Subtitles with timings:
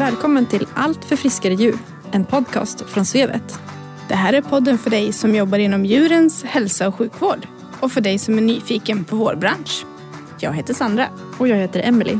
[0.00, 1.78] Välkommen till Allt för friskare djur,
[2.10, 3.60] en podcast från Svevet.
[4.08, 7.46] Det här är podden för dig som jobbar inom djurens hälsa och sjukvård
[7.80, 9.86] och för dig som är nyfiken på vår bransch.
[10.38, 11.06] Jag heter Sandra.
[11.38, 12.18] Och jag heter Emily.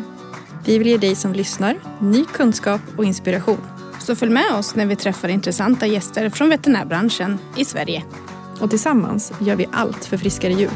[0.65, 3.61] Vi vill ge dig som lyssnar ny kunskap och inspiration.
[4.01, 8.05] Så följ med oss när vi träffar intressanta gäster från veterinärbranschen i Sverige.
[8.61, 10.71] Och tillsammans gör vi allt för friskare djur.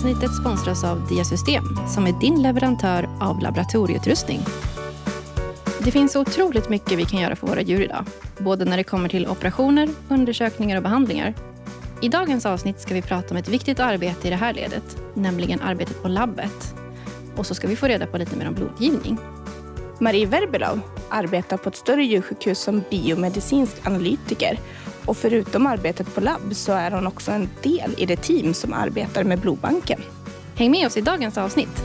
[0.00, 4.40] Avsnittet sponsras av Diasystem som är din leverantör av laboratorieutrustning.
[5.84, 8.04] Det finns otroligt mycket vi kan göra för våra djur idag.
[8.38, 11.34] Både när det kommer till operationer, undersökningar och behandlingar.
[12.02, 15.60] I dagens avsnitt ska vi prata om ett viktigt arbete i det här ledet, nämligen
[15.60, 16.74] arbetet på labbet.
[17.36, 19.18] Och så ska vi få reda på lite mer om blodgivning.
[19.98, 24.58] Marie Verbelov arbetar på ett större djursjukhus som biomedicinsk analytiker.
[25.10, 28.72] Och förutom arbetet på labb så är hon också en del i det team som
[28.72, 30.00] arbetar med blodbanken.
[30.56, 31.82] Häng med oss i dagens avsnitt.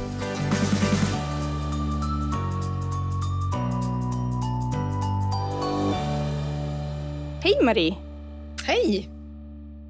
[7.44, 7.96] Hej Marie!
[8.66, 9.10] Hej!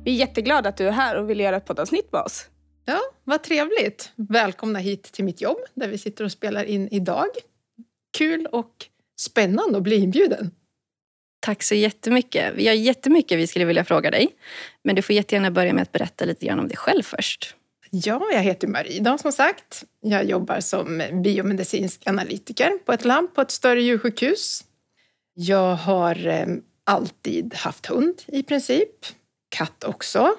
[0.03, 2.47] Vi är jätteglada att du är här och vill göra ett poddavsnitt med oss.
[2.85, 4.11] Ja, vad trevligt.
[4.15, 7.29] Välkomna hit till mitt jobb där vi sitter och spelar in idag.
[8.17, 8.85] Kul och
[9.19, 10.51] spännande att bli inbjuden.
[11.45, 12.53] Tack så jättemycket.
[12.55, 14.27] Vi har jättemycket vi skulle vilja fråga dig.
[14.83, 17.55] Men du får jättegärna börja med att berätta lite grann om dig själv först.
[17.91, 19.83] Ja, jag heter Marie då, som sagt.
[20.01, 24.63] Jag jobbar som biomedicinsk analytiker på ett labb på ett större djursjukhus.
[25.33, 26.47] Jag har eh,
[26.83, 29.05] alltid haft hund i princip.
[29.49, 30.31] Katt också.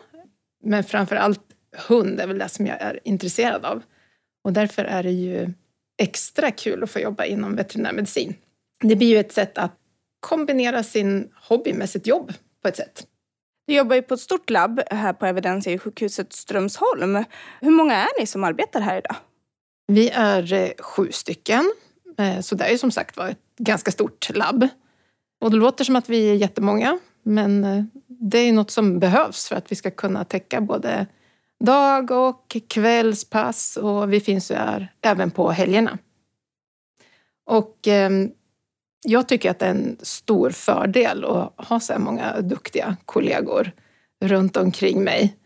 [0.65, 1.43] Men framför allt
[1.89, 3.83] hund är väl det som jag är intresserad av.
[4.45, 5.53] Och därför är det ju
[5.99, 8.35] extra kul att få jobba inom veterinärmedicin.
[8.83, 9.79] Det blir ju ett sätt att
[10.21, 13.07] kombinera sin hobby med sitt jobb på ett sätt.
[13.67, 17.25] Du jobbar ju på ett stort labb här på Evidensia i sjukhuset Strömsholm.
[17.61, 19.17] Hur många är ni som arbetar här idag?
[19.87, 21.73] Vi är eh, sju stycken,
[22.19, 24.69] Eh, så det är ju som sagt var ett ganska stort labb.
[25.41, 29.49] Och det låter som att vi är jättemånga, men eh, det är något som behövs
[29.49, 31.07] för att vi ska kunna täcka både
[31.65, 35.99] dag och kvällspass och vi finns ju här även på helgerna.
[37.47, 38.11] Och eh,
[39.05, 43.73] jag tycker att det är en stor fördel att ha så här många duktiga kollegor
[44.25, 45.37] runt omkring mig.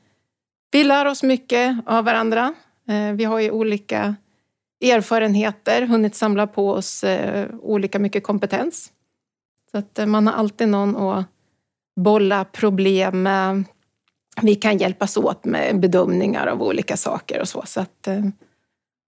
[0.70, 2.54] Vi lär oss mycket av varandra.
[2.88, 4.16] Eh, vi har ju olika
[4.84, 8.92] erfarenheter, hunnit samla på oss eh, olika mycket kompetens.
[9.70, 11.26] Så att eh, man har alltid någon att
[12.00, 13.64] bolla problem med.
[14.42, 17.62] Vi kan hjälpas åt med bedömningar av olika saker och så.
[17.66, 18.08] så att,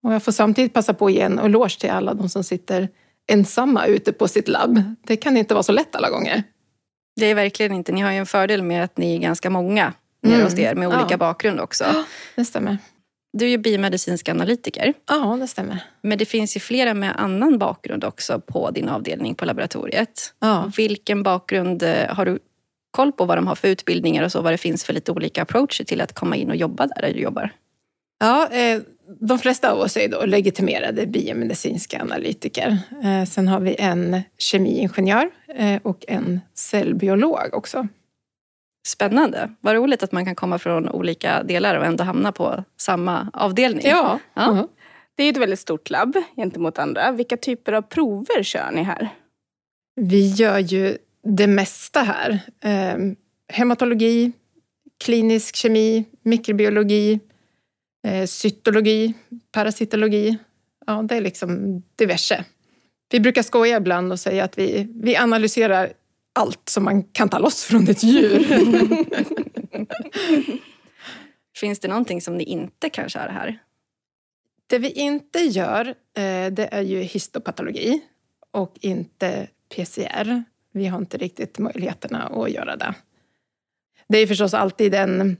[0.03, 2.89] och jag får samtidigt passa på att ge en eloge till alla de som sitter
[3.33, 4.83] ensamma ute på sitt labb.
[5.07, 6.43] Det kan inte vara så lätt alla gånger.
[7.21, 7.93] Det är verkligen inte.
[7.93, 10.45] Ni har ju en fördel med att ni är ganska många nere Mm.
[10.47, 11.17] hos er med olika Ja.
[11.17, 11.85] bakgrund också.
[12.37, 12.79] Det stämmer.
[13.39, 14.95] Du är ju biomedicinsk analytiker.
[15.09, 15.85] Ja, det stämmer.
[16.03, 20.35] Men det finns ju flera med annan bakgrund också på din avdelning på laboratoriet.
[20.39, 20.71] Ja.
[20.77, 22.39] Vilken bakgrund eh, har du
[22.91, 25.43] koll på vad de har för utbildningar och så vad det finns för lite olika
[25.43, 27.51] approacher till att komma in och jobba där du jobbar?
[28.23, 28.81] Ja, eh,
[29.21, 32.79] de flesta av oss är då legitimerade biomedicinska analytiker.
[33.05, 37.89] Eh, sen har vi en kemiingenjör eh, och en cellbiolog också.
[38.89, 39.51] Spännande.
[39.61, 43.87] Vad roligt att man kan komma från olika delar och ändå hamna på samma avdelning.
[43.87, 44.19] Ja.
[44.35, 44.53] Ja.
[44.53, 44.69] Mhm.
[45.15, 47.13] Det är ett väldigt stort labb gentemot andra.
[47.13, 49.09] Vilka typer av prover kör ni här?
[49.97, 52.39] Vi gör ju det mesta här.
[52.61, 52.97] Eh,
[53.53, 54.33] hematologi,
[55.05, 57.21] klinisk kemi, mikrobiologi,
[58.03, 59.15] eh, cytologi,
[59.53, 60.39] parasitologi.
[60.87, 62.45] Ja, det är liksom diverse.
[63.11, 65.93] Vi brukar skoja ibland och säga att vi, vi analyserar
[66.33, 68.47] allt som man kan ta loss från ett djur.
[71.57, 73.61] Finns det någonting som ni inte kan köra här?
[74.73, 78.01] det vi inte gör, eh, det är ju histopatologi
[78.51, 80.45] och inte PCR.
[80.73, 82.95] Vi har inte riktigt möjligheterna att göra det.
[84.09, 85.37] Det är förstås alltid en,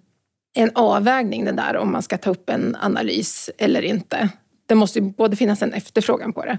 [0.55, 4.29] en avvägning det där om man ska ta upp en analys eller inte.
[4.67, 6.59] Det måste ju både finnas en efterfrågan på det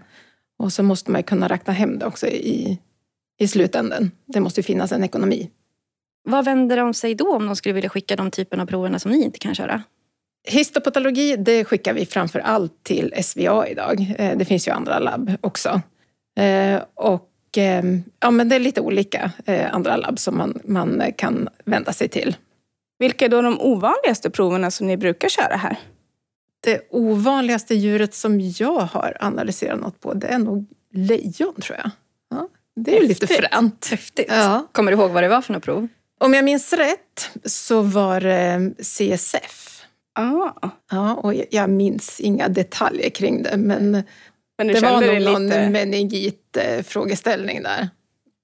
[0.60, 2.80] och så måste man ju kunna räkna hem det också i,
[3.40, 4.12] i slutändan.
[4.26, 5.50] Det måste ju finnas en ekonomi.
[6.24, 9.12] Vad vänder de sig då om de skulle vilja skicka de typen av proverna som
[9.12, 9.84] ni inte kan köra?
[10.48, 14.16] Histopatologi det skickar vi framför allt till SVA idag.
[14.18, 15.82] Eh, Det finns ju andra labb också.
[16.40, 17.84] Eh, Och eh,
[18.20, 19.32] ja, men det är lite olika
[19.72, 22.36] andra labb som man, man kan vända sig till.
[23.04, 25.78] Vilka är då de ovanligaste proverna som ni brukar köra här?
[26.60, 31.92] Det ovanligaste djuret som jag har analyserat något på det är nog lejon tror jag.
[32.30, 33.50] Ja, det är ju lite Häftigt.
[33.50, 33.88] fränt.
[33.92, 34.26] Häftigt.
[34.30, 34.68] Ja.
[34.72, 35.88] Kommer du ihåg vad det var för något prov?
[36.20, 39.82] Om jag minns rätt så var det CSF.
[40.16, 40.52] Ah.
[40.92, 44.04] Ja, och jag minns inga detaljer kring det, men,
[44.58, 45.70] Men det var nog någon lite...
[45.70, 47.90] meningit-frågeställning där.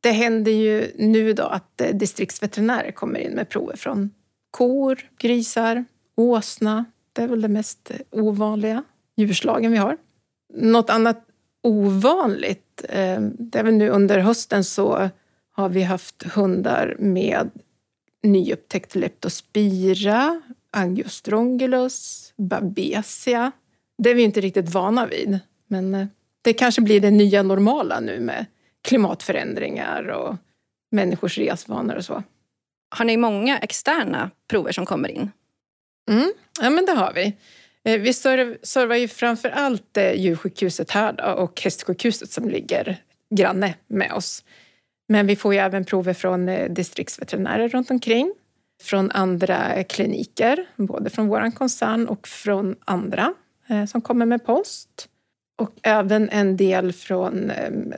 [0.01, 4.11] Det händer ju nu då att eh, distriktsveterinärer kommer in med prover från
[4.51, 5.85] kor, grisar,
[6.15, 6.85] åsna.
[7.13, 8.83] Det är väl det mest ovanliga
[9.15, 9.97] djurslagen vi har.
[10.53, 11.25] Något annat
[11.63, 15.09] ovanligt, eh, det är väl nu under hösten så
[15.51, 17.49] har vi haft hundar med
[18.23, 20.41] nyupptäckt leptospira,
[20.71, 23.51] angiostrongylus, babesia.
[23.97, 26.07] Det är vi inte riktigt vana vid, men eh,
[26.41, 28.45] det kanske blir det nya normala nu med
[28.81, 30.35] klimatförändringar och
[30.91, 32.23] människors resvanor och så.
[32.89, 35.31] Har ni många externa prover som kommer in?
[36.11, 37.35] Mm, ja, men det har vi.
[37.83, 42.97] Eh, vi servar ju framför allt eh, djursjukhuset här då, och hästsjukhuset som ligger
[43.35, 44.43] granne med oss.
[45.07, 48.33] Men vi får ju även prover från eh, distriktsveterinärer runt omkring.
[48.83, 53.33] Från andra kliniker, både från vår koncern och från andra
[53.87, 55.09] som kommer med post.
[55.57, 57.51] Och även en del från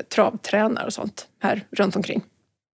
[0.10, 2.24] travtränare och sånt här runt omkring.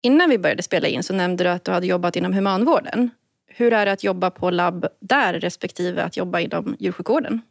[0.04, 3.10] Innan vi började spela in så nämnde du att du hade jobbat inom humanvården.
[3.48, 7.42] Hur är det att jobba på labb där respektive att jobba inom djursjukvården?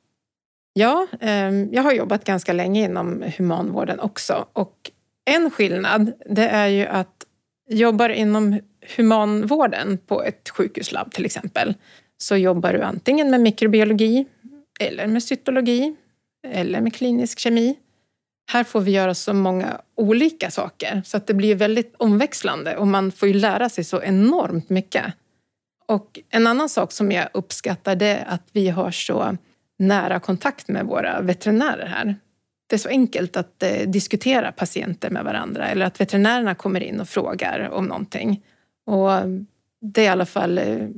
[0.72, 4.46] Ja, ehm, jag har jobbat ganska länge inom humanvården också.
[4.52, 4.90] Och
[5.24, 7.26] en skillnad det är ju att
[7.68, 8.60] jobbar inom
[8.96, 11.74] humanvården på ett sjukhuslabb till exempel
[12.18, 14.26] så jobbar du antingen med mikrobiologi
[14.80, 15.96] eller med cytologi
[16.46, 17.76] eller med klinisk kemi.
[18.50, 22.86] Här får vi göra så många olika saker så att det blir väldigt omväxlande och
[22.86, 25.04] man får ju lära sig så enormt mycket.
[25.86, 29.36] Och en annan sak som jag uppskattar det är att vi har så
[29.78, 32.16] nära kontakt med våra veterinärer här.
[32.66, 37.00] Det är så enkelt att eh, diskutera patienter med varandra eller att veterinärerna kommer in
[37.00, 38.42] och frågar om någonting.
[38.86, 39.10] Och
[39.80, 40.88] det är i alla fall eh,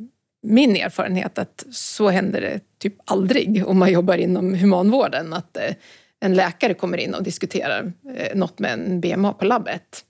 [0.43, 5.33] min erfarenhet att så händer det typ aldrig om man jobbar inom humanvården.
[5.33, 5.75] Att eh,
[6.21, 10.05] en läkare kommer in och diskuterar eh, något med en BMA på labbet.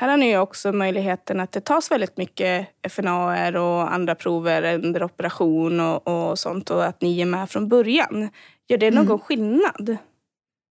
[0.00, 5.02] Här har ni också möjligheten att det tas väldigt mycket FNAR och andra prover under
[5.02, 8.28] operation och, och sånt och att ni är med från början.
[8.68, 9.18] Gör det någon Mm.
[9.18, 9.96] skillnad?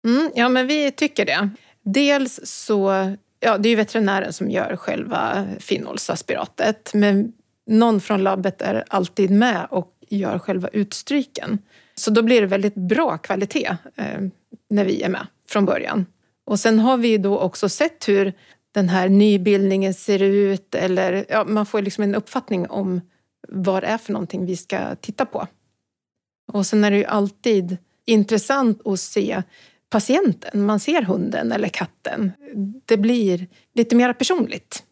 [0.08, 1.50] Mm, ja, men vi tycker det.
[1.84, 7.34] Dels så, ja, det är ju veterinären som gör själva finolsaspiratet, men
[7.68, 11.58] någon från labbet är alltid med och gör själva utstryken.
[11.96, 14.22] Så då blir det väldigt bra kvalitet eh,
[14.70, 16.06] när vi är med från början.
[16.46, 18.34] Och sen har vi då också sett hur
[18.72, 23.02] den här nybildningen ser ut, eller ja, man får liksom en uppfattning om
[23.48, 25.48] vad det är för någonting vi ska titta på.
[26.54, 29.44] Och sen är det ju alltid intressant att se
[29.90, 30.66] patienten.
[30.66, 32.32] Man ser hunden eller katten.
[32.86, 34.84] Det blir lite mer personligt.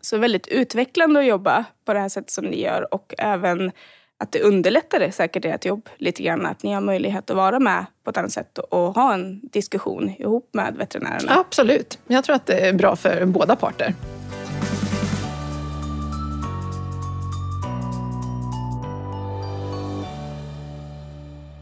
[0.00, 3.72] Så väldigt utvecklande att jobba på det här sättet som ni gör och även
[4.20, 6.46] att det underlättar säkert ert jobb lite grann.
[6.46, 10.10] Att ni har möjlighet att vara med på ett annat sätt och ha en diskussion
[10.18, 11.32] ihop med veterinärerna.
[11.38, 11.98] Absolut.
[12.06, 13.94] Jag tror att det är bra för båda parter.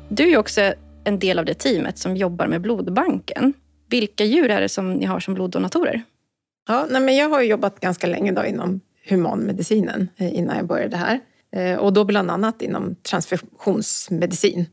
[0.08, 0.72] Du är också
[1.04, 3.52] en del av det teamet som jobbar med blodbanken.
[3.90, 6.02] Vilka djur är det som ni har som bloddonatorer?
[6.68, 10.96] Ja, nej, men jag har jobbat ganska länge då inom humanmedicinen eh, innan jag började
[10.96, 11.20] här.
[11.52, 14.66] Eh, och då bland annat inom transfusionsmedicin.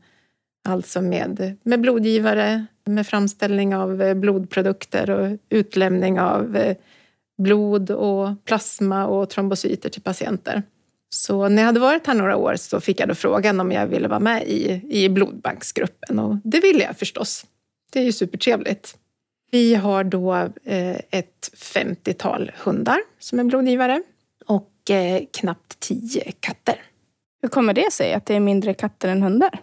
[0.68, 6.76] Alltså med, med blodgivare, med framställning av eh, blodprodukter och utlämning av eh,
[7.38, 10.62] blod och plasma och trombocyter till patienter.
[11.08, 13.86] Så när jag hade varit här några år så fick jag då frågan om jag
[13.86, 17.46] ville vara med i, i blodbanksgruppen och det ville jag förstås.
[17.92, 18.96] Det är ju supertrevligt.
[19.50, 20.48] Vi har då
[21.10, 24.02] ett 50-tal hundar som är blodgivare
[24.46, 26.82] och eh, knappt 10 katter.
[27.42, 29.60] Hur kommer det sig att det är mindre katter än hundar?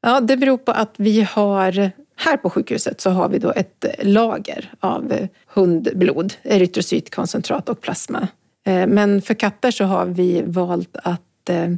[0.00, 3.84] Ja, det beror på att vi har, här på sjukhuset så har vi då ett
[4.02, 8.28] lager av eh, hundblod, erytrocytkoncentrat och plasma.
[8.66, 11.70] Eh, Men för katter så har vi valt att eh,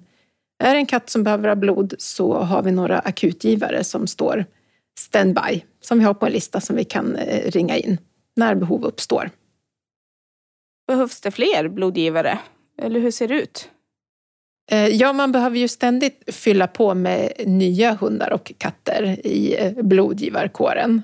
[0.58, 4.44] är det en katt som behöver ha blod så har vi några akutgivare som står
[4.98, 7.98] standby, som vi har på en lista som vi kan eh, ringa in
[8.36, 9.30] när behov uppstår.
[10.86, 12.38] Behövs det fler blodgivare?
[12.82, 13.68] Eller hur ser det ut?
[14.70, 19.72] Eh, Ja, man behöver ju ständigt fylla på med nya hundar och katter i eh,
[19.72, 21.02] blodgivarkåren.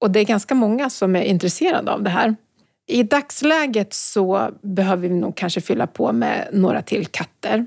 [0.00, 2.36] Och det är ganska många som är intresserade av det här.
[2.86, 7.66] I dagsläget så behöver vi nog kanske fylla på med några till katter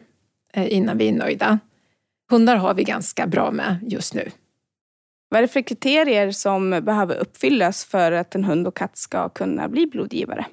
[0.53, 1.59] eh, innan vi är nöjda.
[2.31, 4.31] Hundar har vi ganska bra med just nu.
[5.29, 9.29] Vad är det för kriterier som behöver uppfyllas för att en hund och katt ska
[9.29, 10.45] kunna bli blodgivare?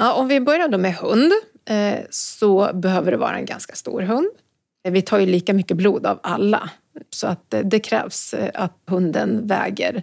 [0.00, 1.32] Ja, om vi börjar då med hund
[1.64, 4.30] Eh, så behöver det vara en ganska stor hund.
[4.84, 6.70] Eh, vi tar ju lika mycket blod av alla,
[7.10, 10.02] så att eh, det krävs att hunden väger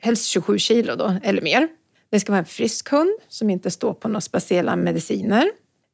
[0.00, 1.68] helst 27 kilo då, eller mer.
[2.10, 5.50] Det ska vara en frisk hund som inte står på några speciella mediciner.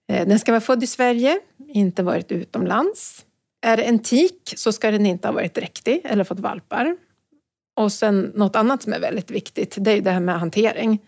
[0.06, 3.24] Den ska vara född i Sverige, inte varit utomlands.
[3.62, 6.96] Är det en tik så ska den inte ha varit dräktig eller fått valpar.
[7.76, 10.98] Och sen något annat som är väldigt viktigt, det är ju det här med hantering.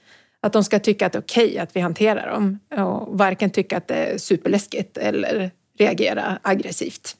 [0.44, 3.50] Att de ska tycka att det är okej okay att vi hanterar dem och varken
[3.50, 7.16] tycka att det är superläskigt eller reagera aggressivt.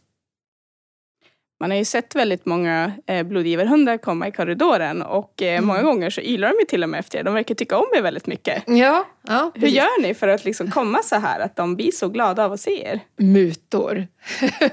[1.61, 5.67] Man har ju sett väldigt många eh, blodgivarhundar komma i korridoren och eh, mm.
[5.67, 7.23] många gånger så ylar de ju till och med efter er.
[7.23, 8.63] De verkar tycka om er väldigt mycket.
[8.67, 12.09] Ja, ja, Hur gör ni för att liksom komma så här att de blir så
[12.09, 13.01] glada av att se er?
[13.17, 14.07] Mutor.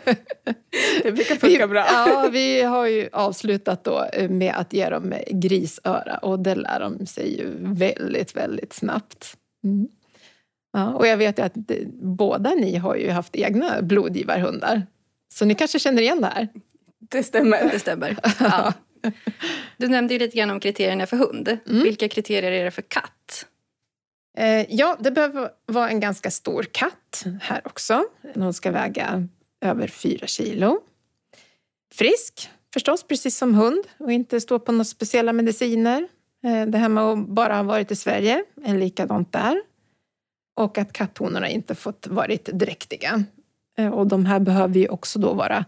[1.04, 1.86] det brukar funka bra.
[1.88, 7.06] Ja, vi har ju avslutat då med att ge dem grisöra och det lär de
[7.06, 9.38] sig ju väldigt, väldigt snabbt.
[9.64, 9.88] Mm.
[10.74, 14.88] Ja, och jag vet ju att det, båda ni har ju haft egna blodgivarhundar.
[15.34, 16.48] Så ni kanske känner igen det här?
[17.10, 17.72] Det stämmer.
[17.72, 18.18] Det stämmer.
[18.40, 18.74] Ja.
[19.78, 21.48] Du nämnde ju lite grann om kriterierna för hund.
[21.48, 21.84] Mm.
[21.84, 23.46] Vilka kriterier är det för katt?
[24.38, 28.04] Eh, ja, det behöver vara en ganska stor katt här också.
[28.34, 29.28] Den ska väga
[29.62, 30.80] över fyra kilo.
[31.94, 36.08] Frisk förstås, precis som hund och inte stå på några speciella mediciner.
[36.44, 39.62] Eh, det här med att bara ha varit i Sverige är likadant där.
[40.56, 43.24] Och att katthonorna inte fått varit dräktiga.
[43.78, 45.66] Eh, och de här behöver ju också då vara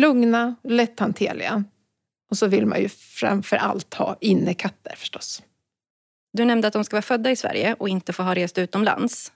[0.00, 1.64] lugna, lätthanterliga.
[2.30, 5.42] Och så vill man ju framför allt ha innekatter förstås.
[6.32, 9.32] Du nämnde att de ska vara födda i Sverige och inte få ha rest utomlands.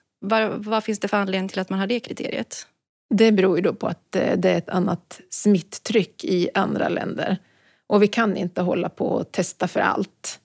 [0.57, 2.67] Vad, finns det för anledning till att man har det kriteriet?
[3.15, 7.39] Det beror ju då på att eh, det är ett annat smitttryck i andra länder.
[7.87, 10.41] Och vi kan inte hålla på och testa för allt.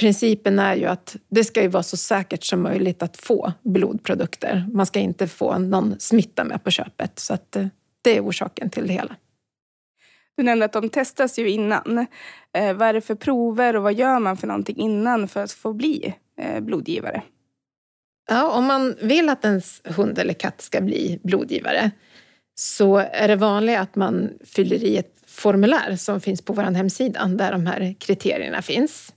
[0.00, 4.66] Principen är ju att det ska ju vara så säkert som möjligt att få blodprodukter.
[4.72, 7.18] Man ska inte få någon smitta med på köpet.
[7.18, 7.66] Så att eh,
[8.02, 9.16] det är orsaken till det hela.
[10.36, 12.06] Du nämnde att de testas ju innan.
[12.52, 15.52] Eh, vad är det för prover och vad gör man för någonting innan för att
[15.52, 17.22] få bli eh, blodgivare?
[18.28, 21.90] Ja, om man vill att ens hund eller katt ska bli blodgivare
[22.54, 27.26] så är det vanligt att man fyller i ett formulär som finns på vår hemsida
[27.26, 29.14] där de här kriterierna finns.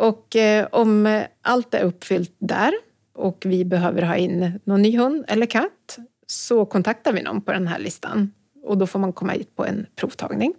[0.00, 2.72] Och eh, om allt är uppfyllt där
[3.14, 7.52] och vi behöver ha in någon ny hund eller katt så kontaktar vi någon på
[7.52, 8.32] den här listan
[8.66, 10.54] och då får man komma hit på en provtagning.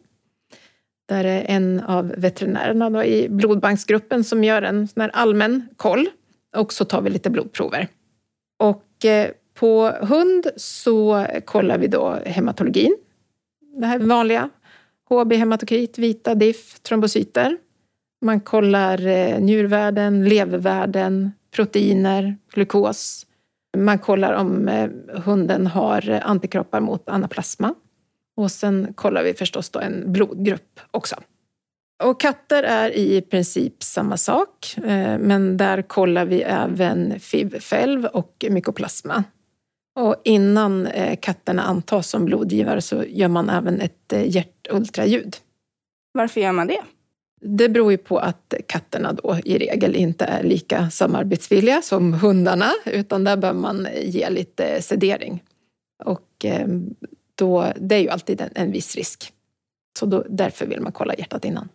[1.08, 6.10] Där är en av veterinärerna då i blodbanksgruppen som gör en sån allmän koll
[6.56, 7.88] och så tar vi lite blodprover.
[8.60, 12.98] Och eh, på hund så kollar vi då hematologin.
[13.80, 14.50] Det här vanliga.
[15.10, 17.58] HB, hematokrit, vita, diff, trombocyter.
[18.22, 23.26] Man kollar eh, njurvärden, levervärden, proteiner, glukos.
[23.78, 27.76] Man kollar om eh, hunden har antikroppar mot anaplasma.
[28.38, 31.16] Och sen kollar vi förstås då en blodgrupp också.
[32.04, 38.46] Och katter är i princip samma sak, eh, men där kollar vi även FIV-fälv och
[38.50, 39.24] mykoplasma.
[40.00, 40.88] Och innan
[41.22, 45.38] katterna antas som blodgivare så gör man även ett hjärtultraljud.
[46.14, 46.82] Varför gör man det?
[47.42, 52.72] Det beror ju på att katterna då i regel inte är lika samarbetsvilliga som hundarna
[52.86, 55.44] utan där behöver man ge lite sedering.
[56.04, 56.46] Och
[57.38, 59.34] då, det är ju alltid en, en viss risk.
[60.00, 61.70] Så då, därför vill man kolla hjärtat innan.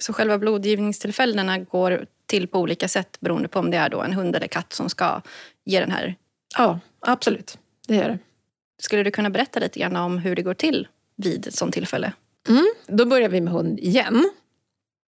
[0.00, 4.12] Så själva blodgivningstillfällena går till på olika sätt beroende på om det är då en
[4.12, 5.20] hund eller katt som ska
[5.64, 6.16] ge den här?
[6.58, 7.58] Ja, absolut.
[7.86, 8.18] Det gör det.
[8.82, 12.12] Skulle du kunna berätta lite grann om hur det går till vid ett sådant tillfälle?
[12.48, 14.30] Mm, då börjar vi med hund igen.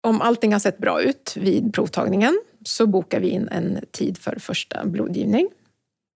[0.04, 4.40] Om allting har sett bra ut vid provtagningen så bokar vi in en tid för
[4.40, 5.50] första blodgivning.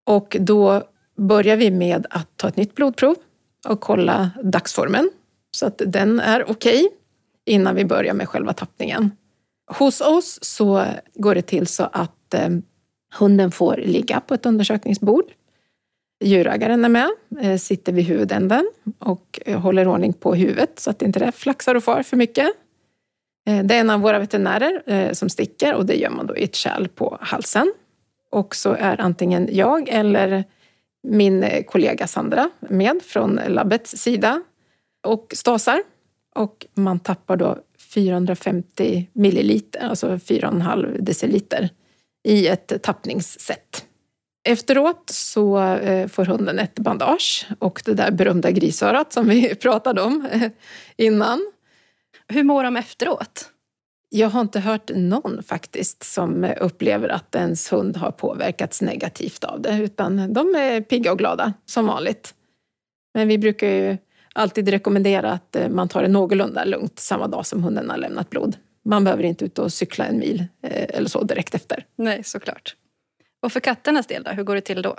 [0.06, 0.84] Och då
[1.16, 3.16] börjar vi med att ta ett nytt blodprov
[3.68, 5.10] och kolla dagsformen
[5.52, 6.90] så att den är okej okay
[7.46, 9.12] innan vi börjar med själva tappningen.
[9.72, 12.50] Hos oss så går det till så att eh,
[13.14, 15.26] hunden får ligga på ett undersökningsbord.
[16.24, 17.10] Djurägaren är med,
[17.42, 21.76] eh, sitter vid huvudänden och eh, håller ordning på huvudet så att inte det flaxar
[21.76, 22.48] och far för mycket.
[23.48, 26.38] Eh, det är en av våra veterinärer eh, som sticker och det gör man då
[26.38, 27.74] i ett kärl på halsen.
[28.32, 30.44] Och så är antingen jag eller
[31.10, 34.42] min eh, kollega Sandra med från labbets sida
[35.04, 35.84] och stasar.
[36.36, 37.58] Och man tappar då
[37.94, 41.70] 450 milliliter, alltså 4,5 deciliter
[42.24, 43.86] i ett tappningssätt.
[44.44, 50.02] Efteråt så eh, får hunden ett bandage och det där berömda grisörat som vi pratade
[50.02, 50.30] om
[50.98, 51.52] innan
[52.28, 53.50] hur mår de efteråt?
[54.10, 59.62] Jag har inte hört någon faktiskt som upplever att ens hund har påverkats negativt av
[59.62, 62.36] det, utan de är pigga och glada som vanligt.
[63.14, 63.98] Men vi brukar ju
[64.34, 68.30] alltid rekommendera att eh, man tar det någorlunda lugnt samma dag som hunden har lämnat
[68.30, 68.58] blod.
[68.86, 71.86] Man behöver inte ut och cykla en mil eh, eller så direkt efter.
[71.96, 72.76] Nej, såklart.
[73.42, 74.96] Och för katternas del då, hur går det till då?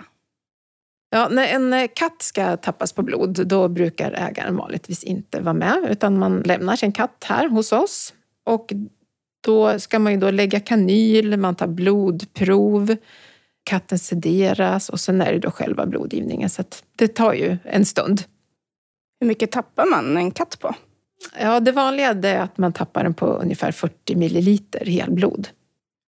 [1.11, 5.87] Ja, när en katt ska tappas på blod, då brukar ägaren vanligtvis inte vara med,
[5.90, 8.14] utan man lämnar sin katt här hos oss.
[8.45, 8.73] Och
[9.41, 12.97] då ska man ju då lägga kanyl, man tar blodprov,
[13.65, 16.51] katten sederas och sen är det då själva blodgivningen.
[16.51, 16.63] Så
[16.97, 18.23] det tar ju en stund.
[19.21, 20.75] Hur mycket tappar man en katt på?
[21.41, 25.49] Ja, det vanliga är att man tappar den på ungefär 40 milliliter helblod.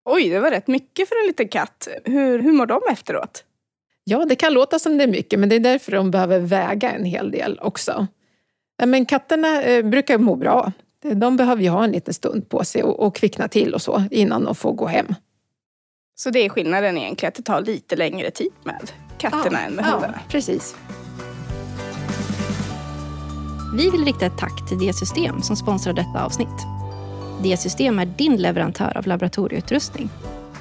[0.05, 1.89] Oj, det var rätt mycket för en liten katt.
[2.05, 3.45] Hur, hur mår de efteråt?
[4.05, 6.91] Ja, det kan låta som det är mycket, men det är därför de behöver väga
[6.91, 8.07] en hel del också.
[8.85, 10.73] Men katterna eh, brukar må bra.
[11.03, 14.05] De behöver ju ha en liten stund på sig och, och kvickna till och så
[14.11, 15.07] innan de får gå hem.
[16.15, 19.75] Så det är skillnaden egentligen, att det tar lite längre tid med katterna ja, än
[19.75, 20.15] med hundarna?
[20.17, 20.77] Ja, precis.
[23.77, 26.49] Vi vill rikta ett tack till D-system som sponsrar detta avsnitt.
[27.43, 30.11] D-system är din leverantör av laboratorieutrustning.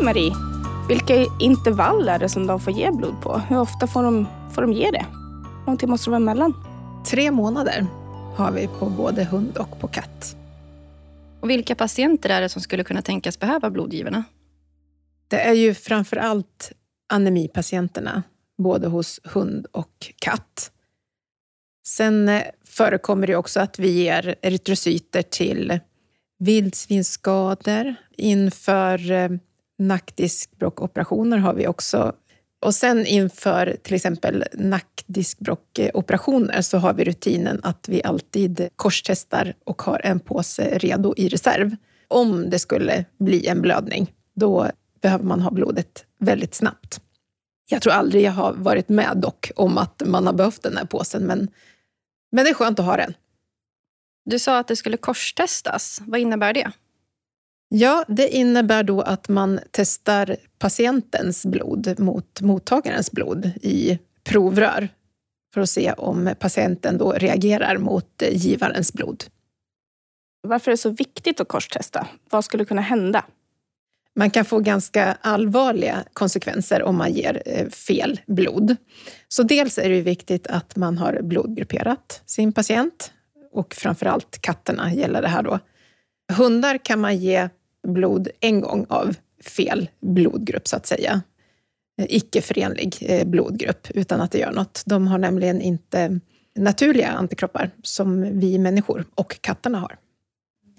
[0.02, 0.34] Marie,
[0.88, 3.42] vilka intervall är det som de får ge blod på?
[3.50, 5.06] Hur ofta får de, får de ge det?
[5.80, 6.54] Tid måste det vara emellan?
[7.06, 7.88] Tre månader
[8.38, 10.36] har vi på både hund och på katt.
[11.40, 14.24] Och vilka patienter är det som skulle kunna tänkas behöva blodgivarna?
[15.28, 16.72] Det är ju framför allt
[17.10, 18.24] anemipatienterna,
[18.58, 20.72] både hos hund och katt.
[21.88, 25.80] Sen eh, förekommer det också att vi ger erytrocyter till
[26.40, 27.96] vildsvinsskador.
[28.18, 29.30] Inför eh,
[29.80, 32.14] nackdiskbråckoperationer har vi också
[32.60, 39.82] och sen inför till exempel nackdiskbråckoperationer så har vi rutinen att vi alltid korstestar och
[39.82, 41.76] har en påse redo i reserv.
[42.08, 47.02] Om det skulle bli en blödning, då behöver man ha blodet väldigt snabbt.
[47.70, 50.86] Jag tror aldrig jag har varit med dock om att man har behövt den här
[50.86, 51.48] påsen, men,
[52.32, 53.14] men det är skönt att ha den.
[54.26, 56.02] Du sa att det skulle korstestas.
[56.06, 56.72] Vad innebär det?
[57.70, 64.90] Ja, det innebär då att man testar patientens blod mot mottagarens blod i provrör
[65.54, 69.24] för att se om patienten då reagerar mot givarens blod.
[70.48, 72.08] Varför är det så viktigt att korstesta?
[72.30, 73.26] Vad skulle kunna hända?
[74.16, 78.76] Man kan få ganska allvarliga konsekvenser om man ger eh, fel blod.
[79.28, 83.12] Så dels är det viktigt att man har blodgrupperat sin patient
[83.52, 85.60] och framför allt katterna gäller det här då.
[86.34, 87.50] Hundar kan man ge
[87.88, 91.22] blod en gång av fel blodgrupp, så att säga.
[92.02, 94.84] Icke-förenlig eh, blodgrupp, utan att det gör något.
[94.86, 96.20] De har nämligen inte
[96.56, 99.98] naturliga antikroppar som vi människor och katterna har.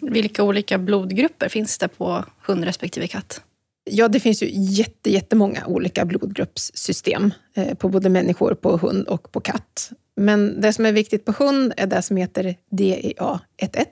[0.00, 3.42] Vilka olika blodgrupper finns det på hund respektive katt?
[3.90, 9.32] Ja, det finns ju jätte, jättemånga olika blodgruppssystem eh, på både människor, på hund och
[9.32, 9.90] på katt.
[10.16, 13.86] Men det som är viktigt på hund är det som heter DEA11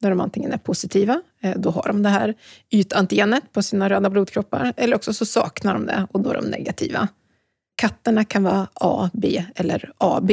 [0.00, 1.20] där de antingen är positiva, eh,
[1.56, 2.34] då har de det här
[2.70, 6.44] ytantigenet på sina röda blodkroppar, eller också så saknar de det och då är de
[6.44, 7.08] negativa.
[7.76, 10.30] Katterna kan vara A, B eller AB.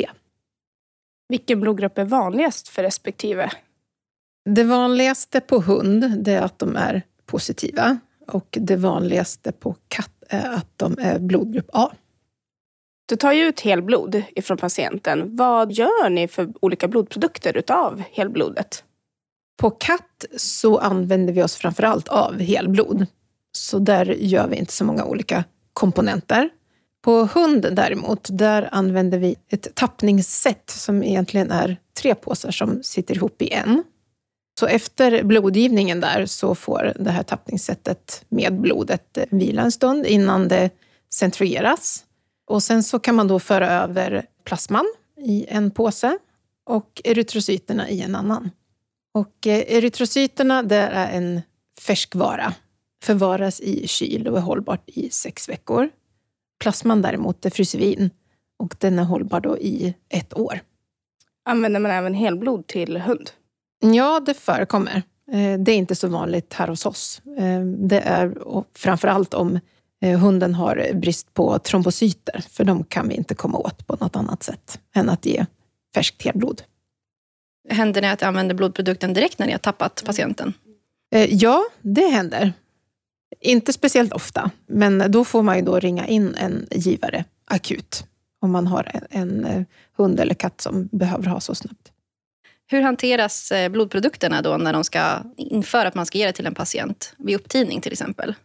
[1.30, 3.52] Vilken blodgrupp är vanligast för respektive?
[4.50, 10.50] Det vanligaste på hund är att de är positiva och det vanligaste på katt är
[10.50, 11.92] att de är blodgrupp A.
[13.06, 15.36] Du tar ju ut helblod ifrån patienten.
[15.36, 18.84] Vad gör ni för olika blodprodukter utav helblodet?
[19.58, 23.06] På katt så använder vi oss framför allt av helblod.
[23.52, 25.44] Så där gör vi inte så många olika
[25.74, 26.50] komponenter.
[27.02, 33.16] På hund däremot, där använder vi ett tappningssätt som egentligen är tre påsar som sitter
[33.16, 33.84] ihop i en.
[34.60, 40.48] Så efter blodgivningen där så får det här tappningssättet med blodet vila en stund innan
[40.48, 40.70] det
[41.14, 42.04] centrifugeras.
[42.48, 44.86] Och sen så kan man då föra över plasman
[45.18, 46.18] i en påse
[46.66, 48.50] och erytrocyterna i en annan.
[49.18, 51.42] Och eh, erytrocyterna det är en
[51.80, 52.54] färskvara,
[53.04, 55.90] förvaras i kyl och är hållbart i sex veckor.
[56.60, 58.10] Plasman däremot det fryser vi in
[58.60, 60.60] och den är hållbar då i ett år.
[61.46, 63.30] Använder man även helblod till hund?
[63.80, 65.02] Ja, det förekommer.
[65.32, 67.22] Eh, det är inte så vanligt här hos oss.
[67.38, 68.34] Eh, det är
[68.76, 69.60] framför allt om
[70.20, 74.44] hunden har brist på trombocyter, för de kan vi inte komma åt på något annat
[74.44, 75.46] sätt än att ge
[75.96, 76.62] färskt helblod.
[77.70, 80.54] Händer det att jag använder blodprodukten direkt när har tappat patienten?
[81.12, 82.54] Eh, ja, det händer.
[83.40, 88.06] Inte speciellt ofta, men då får man ju då ringa in en givare akut
[88.42, 89.64] om man har en, en eh,
[89.98, 91.92] hund eller katt som behöver ha så snabbt.
[92.68, 96.46] Hur hanteras eh, blodprodukterna då när de ska införa att man ska ge det till
[96.46, 97.14] en patient?
[97.18, 98.36] Vid upptining till exempel?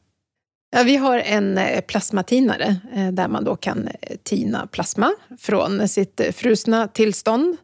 [0.76, 2.76] Ja, vi har en plasmatinare
[3.12, 3.88] där man då kan
[4.22, 7.56] tina plasma från sitt frusna tillstånd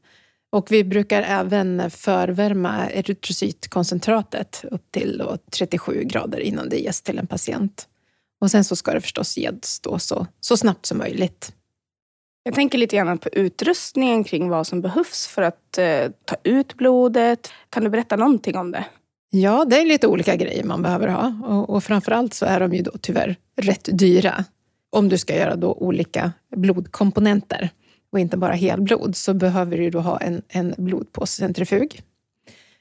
[0.50, 7.26] och vi brukar även förvärma erytrocytkoncentratet upp till 37 grader innan det ges till en
[7.26, 7.88] patient.
[8.40, 11.52] Och sen så ska det förstås ges då så, så snabbt som möjligt.
[12.42, 16.74] Jag tänker lite grann på utrustningen kring vad som behövs för att eh, ta ut
[16.74, 17.52] blodet.
[17.70, 18.84] Kan du berätta någonting om det?
[19.30, 21.34] Ja, det är lite olika grejer man behöver ha.
[21.46, 24.44] Och, och framförallt så är de ju då tyvärr rätt dyra.
[24.90, 27.70] Om du ska göra då olika blodkomponenter
[28.12, 32.02] och inte bara helblod så behöver du då ha en, en blodpåscentrifug.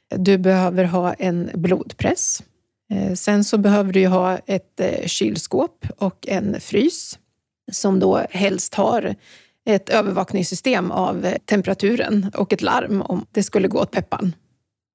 [0.10, 2.44] Du behöver ha en blodpress.
[2.92, 7.20] Eh, sen så behöver du ha ett eh, kylskåp och en frys
[7.72, 9.16] som då helst har
[9.66, 14.36] ett övervakningssystem av eh, temperaturen och ett larm om det skulle gå åt peppan.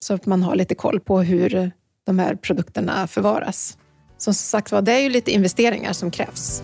[0.05, 1.71] Så att man har lite koll på hur
[2.05, 3.79] de här produkterna förvaras.
[4.19, 6.63] Som sagt var, det är ju lite investeringar som krävs.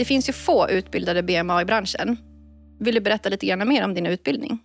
[0.00, 2.16] Det finns ju få utbildade BMA i branschen.
[2.78, 4.58] Vill du berätta lite grann mer om din utbildning?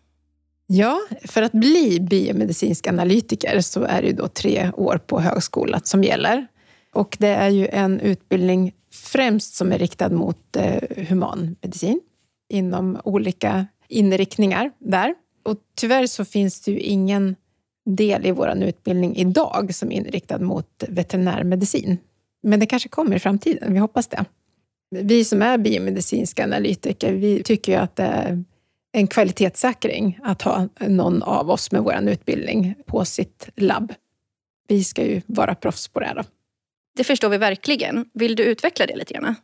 [0.67, 5.81] Ja, för att bli biomedicinsk analytiker så är det ju då tre år på högskola
[5.83, 6.47] som gäller.
[6.93, 12.01] Och det är ju en utbildning främst som är riktad mot eh, humanmedicin
[12.49, 15.15] inom olika inriktningar där.
[15.43, 17.35] Och tyvärr så finns det ju ingen
[17.85, 21.97] del i vår utbildning idag som är inriktad mot veterinärmedicin.
[22.43, 24.25] Men det kanske kommer i framtiden, vi hoppas det.
[25.03, 28.43] Vi som är biomedicinska analytiker, vi tycker ju att det är
[28.91, 33.93] en kvalitetssäkring att ha någon av oss med vår utbildning på sitt labb.
[34.67, 36.15] Vi ska ju vara proffs på det här.
[36.15, 36.23] Då.
[36.97, 38.05] Det förstår vi verkligen.
[38.13, 39.35] Vill du utveckla det lite grann?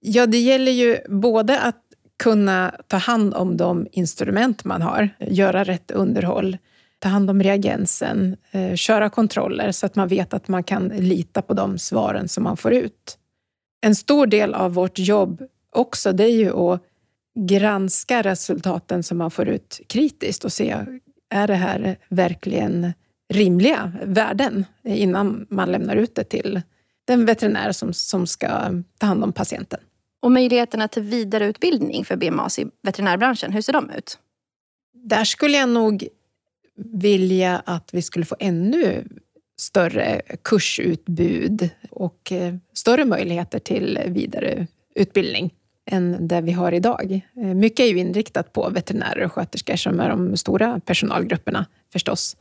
[0.00, 1.82] Ja, det gäller ju både att
[2.22, 6.56] kunna ta hand om de instrument man har, göra rätt underhåll,
[6.98, 11.42] ta hand om reagensen, eh, köra kontroller så att man vet att man kan lita
[11.42, 13.18] på de svaren som man får ut
[13.80, 16.82] en stor del av vårt jobb också, det är ju att
[17.38, 20.76] granska resultaten som man får ut kritiskt och se,
[21.30, 22.92] är det här verkligen
[23.28, 26.62] rimliga värden innan man lämnar ut det till
[27.04, 28.48] den veterinär som, som ska
[28.98, 29.80] ta hand om patienten.
[30.20, 34.18] Och möjligheterna till vidareutbildning för BMAs i veterinärbranschen, hur ser de ut?
[34.94, 36.08] Där skulle jag nog
[36.76, 39.04] vilja att vi skulle få ännu
[39.60, 45.54] större kursutbud och eh, större möjligheter till vidareutbildning
[45.90, 47.20] än det vi har idag.
[47.36, 52.36] Eh, mycket är ju inriktat på veterinärer och sköterskor som är de stora personalgrupperna förstås.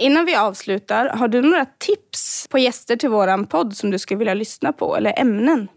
[0.00, 4.18] Innan vi avslutar, har du några tips på gäster till vår podd som du skulle
[4.18, 5.68] vilja lyssna på eller ämnen?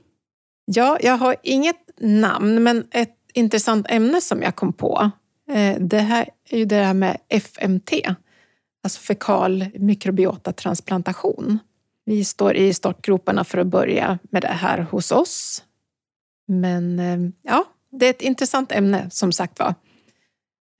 [0.65, 5.12] Ja, jag har inget namn, men ett intressant ämne som jag kom på.
[5.52, 7.91] Eh, det här är ju det här med FMT,
[8.84, 11.60] alltså fekal mikrobiotatransplantation.
[12.06, 15.63] Vi står i startgroparna för att börja med det här hos oss.
[16.48, 19.76] Men eh, ja, det är ett intressant ämne som sagt var.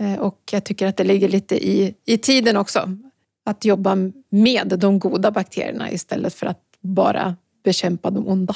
[0.04, 2.98] Eh, och jag tycker att det ligger lite i, i tiden också.
[3.46, 3.98] Att jobba
[4.30, 8.56] med de goda bakterierna istället för att bara bekämpa de onda.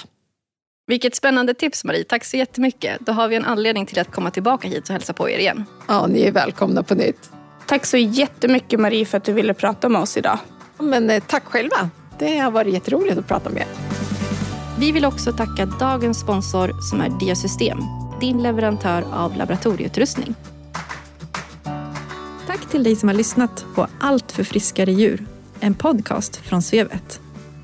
[0.87, 2.99] Vilket spännande tips Marie, tack så jättemycket.
[2.99, 5.65] Då har vi en anledning till att komma tillbaka hit och hälsa på er igen.
[5.87, 7.36] Ja, ni är välkomna på nytt.
[7.67, 10.39] Tack så jättemycket Marie för att du ville prata med oss idag.
[10.79, 11.89] Men eh, tack själva.
[12.19, 13.67] Det har varit jätteroligt att prata med er.
[14.79, 17.79] Vi vill också tacka dagens sponsor som är Diasystem,
[18.19, 20.35] din leverantör av laboratorieutrustning.
[22.47, 25.25] Tack till dig som har lyssnat på Allt för friskare djur,
[25.59, 27.19] en podcast från Svevet.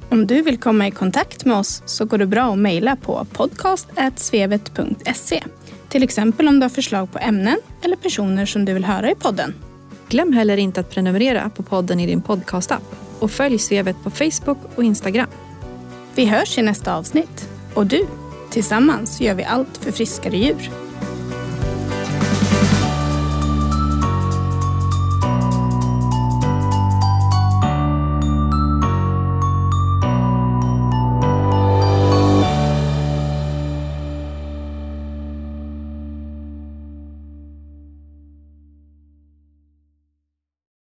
[0.10, 3.28] Om du vill komma i kontakt med oss så går det bra att mejla på
[3.34, 5.44] podcastsvevet.se
[5.90, 9.16] Till exempel om du har förslag på ämnen eller personer som du vill höra i
[9.16, 9.54] podden.
[10.10, 14.58] Glöm heller inte att prenumerera på podden i din podcastapp och följ Svevet på Facebook
[14.76, 15.30] och Instagram.
[16.16, 17.50] Vi hörs i nästa avsnitt.
[17.74, 18.08] Och du,
[18.50, 20.83] tillsammans gör vi allt för friskare djur.